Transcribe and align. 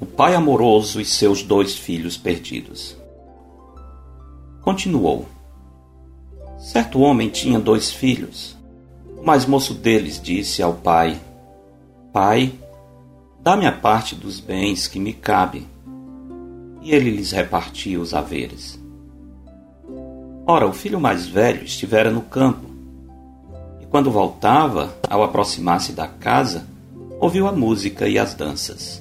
O 0.00 0.06
pai 0.06 0.34
amoroso 0.34 1.00
e 1.00 1.04
seus 1.04 1.42
dois 1.42 1.76
filhos 1.76 2.16
perdidos. 2.16 2.96
Continuou. 4.62 5.26
Certo 6.58 7.00
homem 7.00 7.28
tinha 7.28 7.58
dois 7.58 7.90
filhos. 7.90 8.56
O 9.18 9.24
mais 9.24 9.44
moço 9.44 9.74
deles 9.74 10.20
disse 10.20 10.62
ao 10.62 10.74
pai: 10.74 11.20
Pai, 12.12 12.52
dá-me 13.42 13.66
a 13.66 13.72
parte 13.72 14.14
dos 14.14 14.40
bens 14.40 14.88
que 14.88 14.98
me 14.98 15.12
cabe. 15.12 15.66
E 16.80 16.92
ele 16.92 17.10
lhes 17.10 17.32
repartia 17.32 18.00
os 18.00 18.14
haveres. 18.14 18.79
Ora, 20.52 20.66
o 20.66 20.72
filho 20.72 20.98
mais 20.98 21.28
velho 21.28 21.62
estivera 21.62 22.10
no 22.10 22.22
campo, 22.22 22.66
e 23.80 23.86
quando 23.86 24.10
voltava, 24.10 24.92
ao 25.08 25.22
aproximar-se 25.22 25.92
da 25.92 26.08
casa, 26.08 26.66
ouviu 27.20 27.46
a 27.46 27.52
música 27.52 28.08
e 28.08 28.18
as 28.18 28.34
danças. 28.34 29.00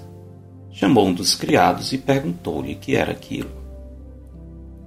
Chamou 0.72 1.08
um 1.08 1.14
dos 1.14 1.34
criados 1.34 1.92
e 1.92 1.98
perguntou-lhe 1.98 2.76
que 2.76 2.96
era 2.96 3.14
aquilo. 3.14 3.50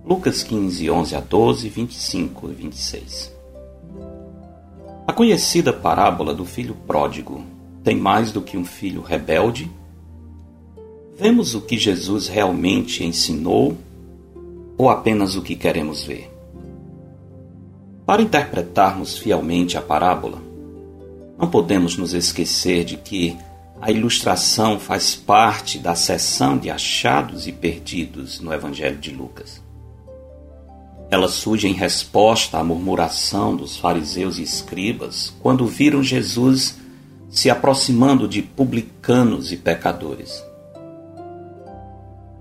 Lucas 0.05 0.45
15, 0.45 0.88
11 0.88 1.16
a 1.16 1.21
12, 1.21 1.69
25 1.69 2.51
e 2.51 2.55
26. 2.55 3.35
A 5.05 5.13
conhecida 5.13 5.73
parábola 5.73 6.33
do 6.33 6.45
filho 6.45 6.77
pródigo 6.87 7.45
tem 7.83 7.97
mais 7.97 8.30
do 8.30 8.41
que 8.41 8.57
um 8.57 8.65
filho 8.65 9.02
rebelde? 9.02 9.69
Vemos 11.19 11.57
o 11.57 11.60
que 11.60 11.77
Jesus 11.77 12.29
realmente 12.29 13.02
ensinou 13.02 13.77
ou 14.79 14.88
apenas 14.88 15.35
o 15.35 15.43
que 15.43 15.57
queremos 15.57 16.05
ver? 16.05 16.30
Para 18.12 18.21
interpretarmos 18.21 19.16
fielmente 19.16 19.79
a 19.79 19.80
parábola, 19.80 20.37
não 21.38 21.49
podemos 21.49 21.96
nos 21.96 22.13
esquecer 22.13 22.85
de 22.85 22.99
que 22.99 23.38
a 23.80 23.91
ilustração 23.91 24.79
faz 24.79 25.15
parte 25.15 25.79
da 25.79 25.95
seção 25.95 26.59
de 26.59 26.68
achados 26.68 27.46
e 27.46 27.52
perdidos 27.52 28.38
no 28.38 28.52
Evangelho 28.52 28.99
de 28.99 29.10
Lucas. 29.13 29.63
Ela 31.10 31.27
surge 31.27 31.66
em 31.66 31.73
resposta 31.73 32.59
à 32.59 32.63
murmuração 32.63 33.57
dos 33.57 33.79
fariseus 33.79 34.37
e 34.37 34.43
escribas 34.43 35.33
quando 35.40 35.65
viram 35.65 36.02
Jesus 36.02 36.79
se 37.30 37.49
aproximando 37.49 38.29
de 38.29 38.43
publicanos 38.43 39.52
e 39.52 39.57
pecadores. 39.57 40.45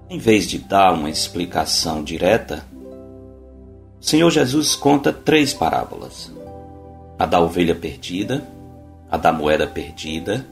Em 0.09 0.19
vez 0.19 0.45
de 0.47 0.57
dar 0.57 0.93
uma 0.93 1.09
explicação 1.09 2.03
direta, 2.03 2.69
Senhor 4.01 4.31
Jesus 4.31 4.75
conta 4.75 5.13
três 5.13 5.53
parábolas: 5.53 6.31
a 7.19 7.25
da 7.27 7.39
ovelha 7.39 7.75
perdida, 7.75 8.43
a 9.11 9.15
da 9.15 9.31
moeda 9.31 9.67
perdida 9.67 10.45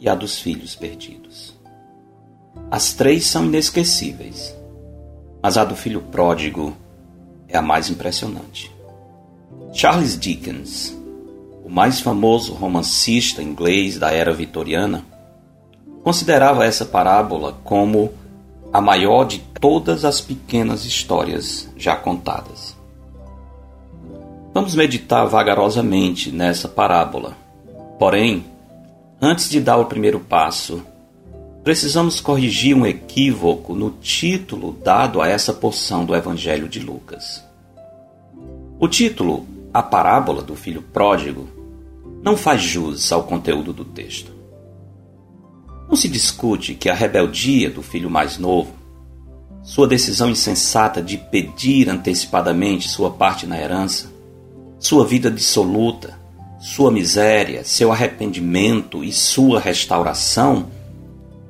e 0.00 0.08
a 0.08 0.14
dos 0.14 0.40
filhos 0.40 0.74
perdidos. 0.74 1.54
As 2.68 2.92
três 2.92 3.26
são 3.26 3.46
inesquecíveis, 3.46 4.52
mas 5.40 5.56
a 5.56 5.64
do 5.64 5.76
filho 5.76 6.02
pródigo 6.02 6.76
é 7.48 7.56
a 7.56 7.62
mais 7.62 7.88
impressionante. 7.88 8.74
Charles 9.72 10.18
Dickens, 10.18 10.92
o 11.64 11.70
mais 11.70 12.00
famoso 12.00 12.54
romancista 12.54 13.40
inglês 13.40 14.00
da 14.00 14.10
era 14.10 14.32
vitoriana, 14.32 15.04
considerava 16.02 16.64
essa 16.64 16.84
parábola 16.84 17.56
como 17.62 18.12
a 18.72 18.80
maior 18.80 19.24
de 19.24 19.38
todas 19.60 20.04
as 20.04 20.20
pequenas 20.20 20.84
histórias 20.84 21.68
já 21.76 21.94
contadas. 21.94 22.79
Vamos 24.52 24.74
meditar 24.74 25.26
vagarosamente 25.26 26.32
nessa 26.32 26.66
parábola. 26.68 27.36
Porém, 28.00 28.44
antes 29.20 29.48
de 29.48 29.60
dar 29.60 29.76
o 29.76 29.84
primeiro 29.84 30.18
passo, 30.18 30.82
precisamos 31.62 32.20
corrigir 32.20 32.76
um 32.76 32.84
equívoco 32.84 33.76
no 33.76 33.90
título 33.90 34.72
dado 34.82 35.22
a 35.22 35.28
essa 35.28 35.52
porção 35.52 36.04
do 36.04 36.16
Evangelho 36.16 36.68
de 36.68 36.80
Lucas. 36.80 37.44
O 38.80 38.88
título, 38.88 39.46
A 39.72 39.84
Parábola 39.84 40.42
do 40.42 40.56
Filho 40.56 40.82
Pródigo, 40.82 41.48
não 42.20 42.36
faz 42.36 42.60
jus 42.60 43.12
ao 43.12 43.22
conteúdo 43.22 43.72
do 43.72 43.84
texto. 43.84 44.32
Não 45.88 45.94
se 45.94 46.08
discute 46.08 46.74
que 46.74 46.88
a 46.88 46.94
rebeldia 46.94 47.70
do 47.70 47.82
filho 47.82 48.10
mais 48.10 48.36
novo, 48.36 48.72
sua 49.62 49.86
decisão 49.86 50.28
insensata 50.28 51.00
de 51.00 51.18
pedir 51.18 51.88
antecipadamente 51.88 52.88
sua 52.88 53.10
parte 53.10 53.46
na 53.46 53.56
herança, 53.60 54.10
sua 54.80 55.04
vida 55.04 55.30
dissoluta, 55.30 56.18
sua 56.58 56.90
miséria, 56.90 57.62
seu 57.64 57.92
arrependimento 57.92 59.04
e 59.04 59.12
sua 59.12 59.60
restauração 59.60 60.68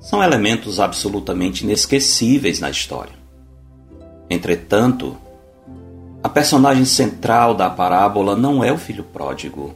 são 0.00 0.22
elementos 0.22 0.80
absolutamente 0.80 1.64
inesquecíveis 1.64 2.58
na 2.58 2.68
história. 2.68 3.14
Entretanto, 4.28 5.16
a 6.22 6.28
personagem 6.28 6.84
central 6.84 7.54
da 7.54 7.70
parábola 7.70 8.34
não 8.36 8.62
é 8.64 8.72
o 8.72 8.78
filho 8.78 9.04
pródigo, 9.04 9.74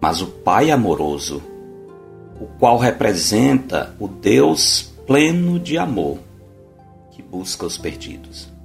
mas 0.00 0.20
o 0.20 0.26
pai 0.26 0.70
amoroso 0.70 1.42
o 2.38 2.46
qual 2.58 2.76
representa 2.76 3.96
o 3.98 4.06
Deus 4.06 4.92
pleno 5.06 5.58
de 5.58 5.78
amor 5.78 6.18
que 7.12 7.22
busca 7.22 7.64
os 7.64 7.78
perdidos. 7.78 8.55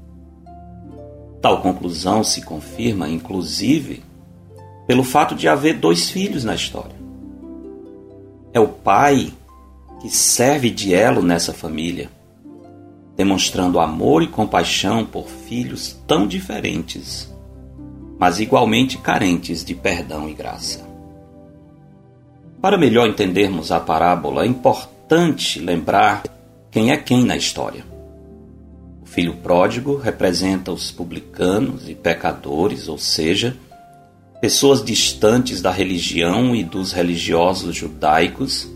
Tal 1.41 1.61
conclusão 1.61 2.23
se 2.23 2.43
confirma, 2.43 3.09
inclusive, 3.09 4.03
pelo 4.85 5.03
fato 5.03 5.33
de 5.33 5.47
haver 5.47 5.79
dois 5.79 6.09
filhos 6.09 6.43
na 6.43 6.53
história. 6.53 6.95
É 8.53 8.59
o 8.59 8.67
pai 8.67 9.33
que 9.99 10.09
serve 10.09 10.69
de 10.69 10.93
elo 10.93 11.23
nessa 11.23 11.51
família, 11.51 12.09
demonstrando 13.15 13.79
amor 13.79 14.21
e 14.21 14.27
compaixão 14.27 15.03
por 15.05 15.27
filhos 15.27 15.97
tão 16.05 16.27
diferentes, 16.27 17.33
mas 18.19 18.39
igualmente 18.39 18.99
carentes 18.99 19.65
de 19.65 19.73
perdão 19.73 20.29
e 20.29 20.33
graça. 20.33 20.85
Para 22.61 22.77
melhor 22.77 23.07
entendermos 23.07 23.71
a 23.71 23.79
parábola, 23.79 24.43
é 24.43 24.47
importante 24.47 25.59
lembrar 25.59 26.23
quem 26.69 26.91
é 26.91 26.97
quem 26.97 27.25
na 27.25 27.35
história. 27.35 27.83
Filho 29.11 29.35
pródigo 29.35 29.97
representa 29.97 30.71
os 30.71 30.89
publicanos 30.89 31.89
e 31.89 31.93
pecadores, 31.93 32.87
ou 32.87 32.97
seja, 32.97 33.57
pessoas 34.39 34.81
distantes 34.81 35.61
da 35.61 35.69
religião 35.69 36.55
e 36.55 36.63
dos 36.63 36.93
religiosos 36.93 37.75
judaicos 37.75 38.71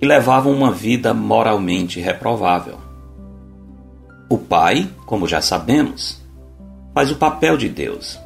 que 0.00 0.04
levavam 0.04 0.52
uma 0.52 0.72
vida 0.72 1.14
moralmente 1.14 2.00
reprovável. 2.00 2.80
O 4.28 4.36
pai, 4.36 4.90
como 5.06 5.28
já 5.28 5.40
sabemos, 5.40 6.20
faz 6.92 7.12
o 7.12 7.16
papel 7.16 7.56
de 7.56 7.68
Deus, 7.68 8.18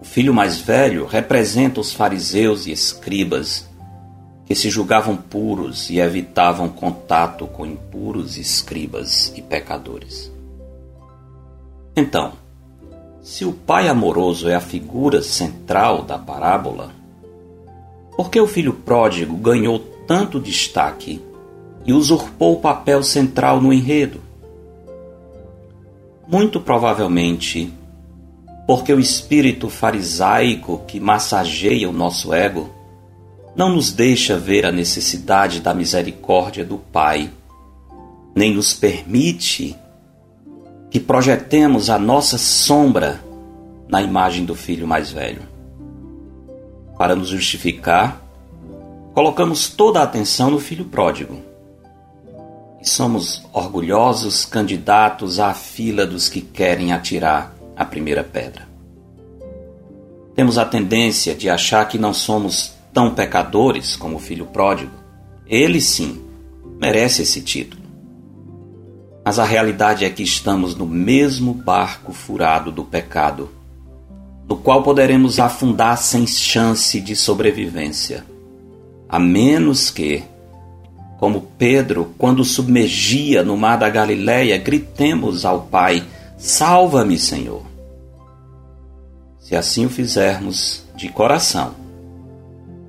o 0.00 0.04
filho 0.04 0.34
mais 0.34 0.58
velho 0.58 1.06
representa 1.06 1.80
os 1.80 1.92
fariseus 1.92 2.66
e 2.66 2.72
escribas, 2.72 3.68
que 4.46 4.54
se 4.54 4.68
julgavam 4.68 5.16
puros 5.16 5.88
e 5.88 5.98
evitavam 5.98 6.68
contato 6.68 7.46
com 7.46 7.64
impuros 7.64 8.36
escribas 8.36 9.32
e 9.36 9.42
pecadores. 9.42 10.30
Então, 11.96 12.32
se 13.22 13.44
o 13.44 13.52
pai 13.52 13.88
amoroso 13.88 14.48
é 14.48 14.54
a 14.54 14.60
figura 14.60 15.22
central 15.22 16.02
da 16.02 16.18
parábola, 16.18 16.90
por 18.16 18.30
que 18.30 18.38
o 18.40 18.46
filho 18.46 18.74
pródigo 18.74 19.36
ganhou 19.36 19.78
tanto 20.06 20.38
destaque 20.38 21.22
e 21.86 21.92
usurpou 21.92 22.54
o 22.54 22.60
papel 22.60 23.02
central 23.02 23.60
no 23.60 23.72
enredo? 23.72 24.20
Muito 26.28 26.60
provavelmente 26.60 27.72
porque 28.66 28.92
o 28.92 29.00
espírito 29.00 29.68
farisaico 29.68 30.82
que 30.86 30.98
massageia 30.98 31.88
o 31.88 31.92
nosso 31.92 32.32
ego 32.32 32.70
não 33.56 33.70
nos 33.70 33.92
deixa 33.92 34.36
ver 34.36 34.66
a 34.66 34.72
necessidade 34.72 35.60
da 35.60 35.72
misericórdia 35.72 36.64
do 36.64 36.78
Pai, 36.78 37.30
nem 38.34 38.52
nos 38.52 38.74
permite 38.74 39.76
que 40.90 40.98
projetemos 40.98 41.88
a 41.88 41.98
nossa 41.98 42.36
sombra 42.36 43.20
na 43.88 44.02
imagem 44.02 44.44
do 44.44 44.54
filho 44.54 44.86
mais 44.86 45.12
velho. 45.12 45.42
Para 46.98 47.14
nos 47.14 47.28
justificar, 47.28 48.20
colocamos 49.12 49.68
toda 49.68 50.00
a 50.00 50.04
atenção 50.04 50.50
no 50.50 50.58
filho 50.58 50.84
pródigo. 50.86 51.40
E 52.80 52.88
somos 52.88 53.44
orgulhosos 53.52 54.44
candidatos 54.44 55.38
à 55.38 55.54
fila 55.54 56.06
dos 56.06 56.28
que 56.28 56.40
querem 56.40 56.92
atirar 56.92 57.54
a 57.76 57.84
primeira 57.84 58.22
pedra. 58.22 58.68
Temos 60.34 60.58
a 60.58 60.64
tendência 60.64 61.34
de 61.34 61.48
achar 61.48 61.86
que 61.88 61.98
não 61.98 62.12
somos 62.12 62.74
tão 62.94 63.12
pecadores 63.12 63.96
como 63.96 64.16
o 64.16 64.20
filho 64.20 64.46
pródigo. 64.46 64.92
Ele 65.46 65.80
sim 65.80 66.22
merece 66.80 67.22
esse 67.22 67.42
título. 67.42 67.82
Mas 69.24 69.38
a 69.38 69.44
realidade 69.44 70.04
é 70.04 70.10
que 70.10 70.22
estamos 70.22 70.76
no 70.76 70.86
mesmo 70.86 71.52
barco 71.52 72.12
furado 72.12 72.70
do 72.70 72.84
pecado, 72.84 73.50
no 74.48 74.56
qual 74.56 74.82
poderemos 74.82 75.40
afundar 75.40 75.98
sem 75.98 76.26
chance 76.26 77.00
de 77.00 77.16
sobrevivência, 77.16 78.24
a 79.08 79.18
menos 79.18 79.90
que, 79.90 80.22
como 81.18 81.48
Pedro, 81.58 82.14
quando 82.18 82.44
submergia 82.44 83.42
no 83.42 83.56
mar 83.56 83.78
da 83.78 83.88
Galileia, 83.88 84.58
gritemos 84.58 85.46
ao 85.46 85.62
Pai: 85.62 86.04
Salva-me, 86.36 87.18
Senhor. 87.18 87.62
Se 89.40 89.56
assim 89.56 89.86
o 89.86 89.90
fizermos 89.90 90.84
de 90.94 91.08
coração, 91.08 91.83